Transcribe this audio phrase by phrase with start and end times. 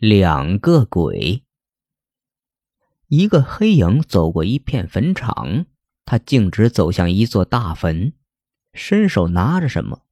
[0.00, 1.42] 两个鬼。
[3.08, 5.66] 一个黑影走过一片坟场，
[6.04, 8.12] 他径直走向一座大坟，
[8.72, 10.02] 伸手拿着什么。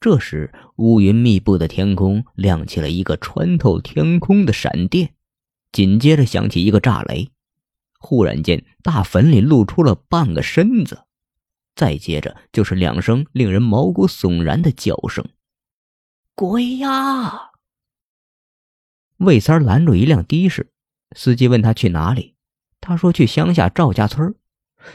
[0.00, 5.14] 这时，乌云密布的天空亮起了一个穿透天空的闪电，
[5.70, 7.30] 紧接着响起一个炸雷。
[8.00, 11.04] 忽然间，大坟里露出了半个身子，
[11.76, 15.24] 再接着就是两声令人毛骨悚然的叫声
[16.34, 17.52] ：“鬼呀！”
[19.18, 20.70] 魏三拦住一辆的士，
[21.14, 22.36] 司机问他去哪里，
[22.80, 24.34] 他说去乡下赵家村。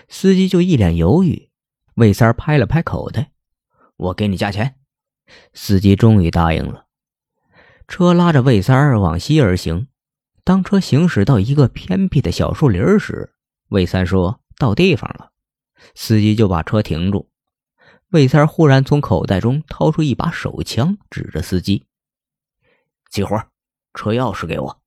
[0.08, 1.50] 司机就一脸犹豫。
[1.96, 3.32] 魏三拍了拍口袋
[3.98, 4.76] ：“我给你加钱。”
[5.54, 6.88] 司机终于答应了。
[7.88, 9.88] 车拉着魏三往西而行。
[10.46, 13.34] 当车行驶到一个偏僻的小树林时，
[13.70, 15.32] 魏三说到地方了，
[15.96, 17.30] 司机就把车停住。
[18.10, 21.86] 魏三忽然从口袋中掏出一把手枪，指着司机
[23.12, 23.48] ：“激活，
[23.94, 24.82] 车钥匙给我，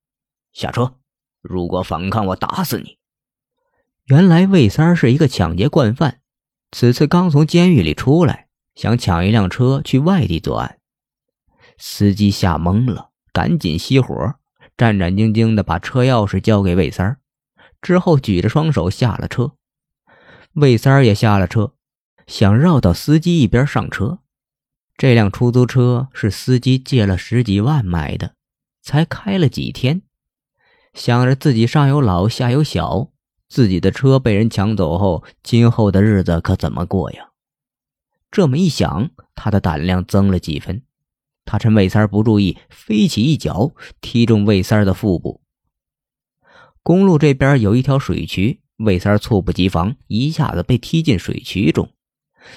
[0.52, 0.94] 下车。
[1.40, 2.98] 如果反抗，我打死你。”
[4.06, 6.20] 原来魏三是一个抢劫惯犯，
[6.70, 10.78] 此次刚从监狱里出来，想抢一辆车去外地作案。
[11.78, 14.34] 司机吓懵了，赶紧熄火。
[14.76, 17.18] 战战兢兢地把车钥匙交给魏三，
[17.82, 19.54] 之后举着双手下了车。
[20.52, 21.72] 魏三也下了车，
[22.26, 24.20] 想绕到司机一边上车。
[24.96, 28.35] 这辆出租车是司机借了十几万买的，
[28.86, 30.02] 才开了几天。
[30.94, 33.10] 想着自己上有老下有小，
[33.48, 37.30] 自己的车被人抢走后，今后的日子可怎么过呀？
[38.30, 40.82] 这么一想，他的胆量增了几分。
[41.44, 45.40] 他趁魏三不注意，飞起一脚踢中魏三的腹部。
[46.84, 51.90] 公路这边有一条水渠，魏三猝不及防，一下子被踢进水渠中。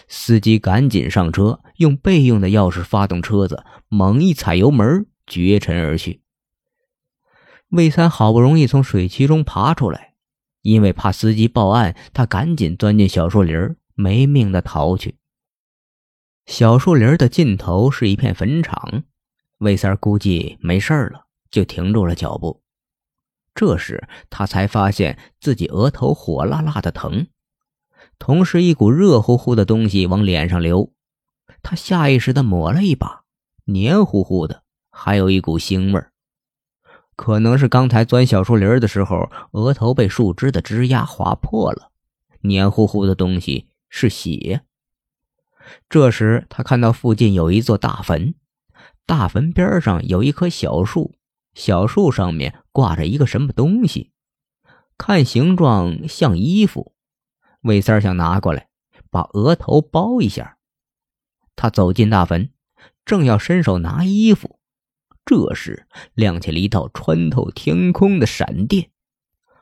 [0.07, 6.23] 司机赶紧上车，用备用的钥匙发动车子，猛一踩油门，绝尘而去。
[7.69, 10.15] 魏三好不容易从水渠中爬出来，
[10.63, 15.17] 因为怕司机报案，他赶紧钻进小树林，没命的逃去。
[16.47, 19.03] 小树林的尽头是一片坟场，
[19.59, 22.63] 魏三估计没事了，就停住了脚步。
[23.53, 27.27] 这时他才发现自己额头火辣辣的疼，
[28.17, 30.93] 同时一股热乎乎的东西往脸上流。
[31.61, 33.25] 他下意识的抹了一把，
[33.65, 34.63] 黏糊糊的，
[35.01, 36.11] 还有一股腥味儿
[37.15, 41.91] 可能是刚才钻小树林的时候，额头被树枝的枝丫划破了，
[42.41, 44.61] 黏糊糊的东西是血。
[45.87, 48.35] 这时，他看到附近有一座大坟，
[49.05, 51.15] 大坟边上有一棵小树，
[51.53, 54.11] 小树上面挂着一个什么东西，
[54.97, 56.93] 看形状像衣服。
[57.61, 58.67] 魏三想拿过来，
[59.09, 60.57] 把额头包一下。
[61.55, 62.49] 他走进大坟，
[63.05, 64.58] 正要伸手拿衣服，
[65.29, 65.85] 这时
[66.15, 68.89] 亮起了一道穿透天空的闪电，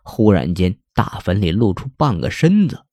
[0.01, 2.85] 忽然间，大坟里露出半个身子，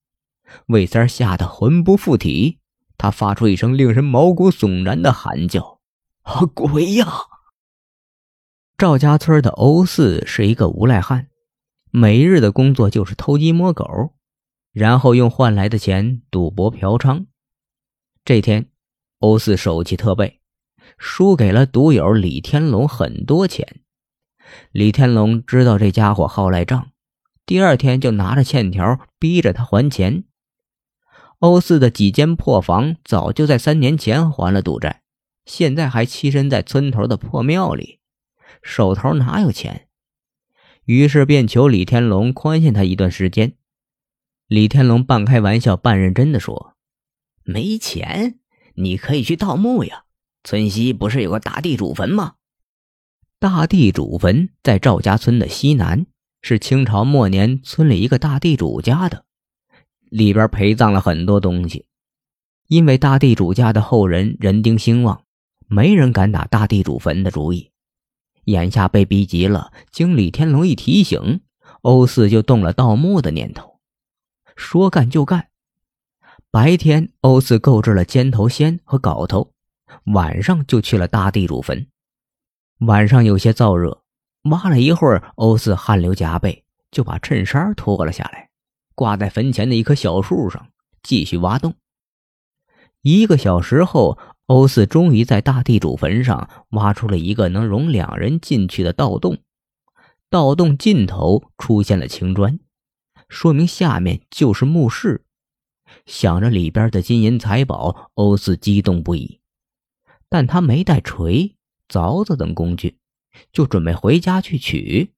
[0.67, 2.59] 魏三吓得魂不附体。
[2.99, 5.79] 他发出一声令人毛骨悚然的喊叫
[6.23, 7.07] ：“啊，鬼呀！”
[8.77, 11.29] 赵家村的欧四是一个无赖汉，
[11.93, 14.15] 每日的工作就是偷鸡摸狗，
[14.73, 17.27] 然后用换来的钱赌博嫖娼。
[18.25, 18.69] 这天，
[19.21, 20.41] 欧四手气特背，
[20.99, 23.81] 输给了赌友李天龙很多钱。
[24.73, 26.91] 李天龙知道这家伙好赖账，
[27.47, 30.25] 第二天就拿着欠条逼着他还钱。
[31.41, 35.03] 欧四的几间破房早就在三年前还了赌债，
[35.45, 38.01] 现在还栖身在村头的破庙里，
[38.63, 39.89] 手头哪有钱？
[40.85, 43.57] 于是便求李天龙宽限他一段时间。
[44.47, 46.77] 李天龙半开玩笑半认真的说
[47.43, 48.39] ：“没钱，
[48.75, 50.04] 你可以去盗墓呀。
[50.45, 52.35] 村西不是有个大地主坟吗？
[53.39, 56.05] 大地主坟在赵家村的西南，
[56.43, 59.25] 是清朝末年村里一个大地主家的。”
[60.11, 61.87] 里边陪葬了很多东西，
[62.69, 65.25] 因为大地主家的后人人丁兴旺，
[65.67, 67.71] 没人敢打大地主坟的主意。
[68.45, 71.41] 眼下被逼急了，经李天龙一提醒，
[71.81, 73.81] 欧四就动了盗墓的念头。
[74.55, 75.49] 说干就干，
[76.51, 79.54] 白天欧四购置了尖头锨和镐头，
[80.05, 81.87] 晚上就去了大地主坟。
[82.81, 84.03] 晚上有些燥热，
[84.51, 88.51] 挖了一会儿，欧四汗流浃背，就把衬衫脱了下来。
[88.95, 90.69] 挂在坟前的一棵小树上，
[91.03, 91.75] 继续挖洞。
[93.03, 99.39] 一个小时后，欧四终于在大地主坟上挖出了一个能容两人进去的盗洞。
[100.31, 102.59] 盗洞尽头出现了青砖，
[103.29, 105.25] 说明下面就是墓室。
[106.07, 109.41] 想着里边的金银财宝，欧四激动不已。
[110.35, 111.55] 但他没带锤、
[111.89, 112.97] 凿子等工具，
[113.53, 115.13] 就准备回家去取。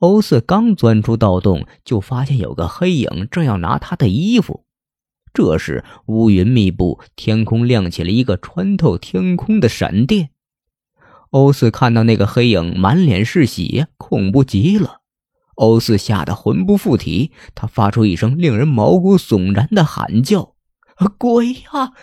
[0.00, 4.66] 欧四刚钻出盗洞，就发现有个黑影正要拿他的衣服。
[5.32, 10.28] 这时乌云密布，天空亮起了一个穿透天空的闪电。
[11.30, 15.00] 欧四看到那个黑影满脸是血，恐怖极了。
[15.54, 20.56] 欧四吓得魂不附体，他发出一声令人毛骨悚然的喊叫
[21.16, 21.94] ：“鬼呀！”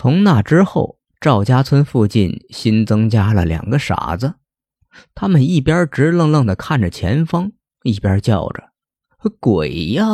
[0.00, 4.34] 从那之后，赵家村附近新增加了两个傻子，
[5.12, 7.50] 他们一边直愣愣的看着前方，
[7.82, 8.70] 一边叫着
[9.40, 10.04] ：“鬼呀！”